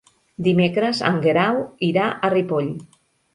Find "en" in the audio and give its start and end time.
1.09-1.19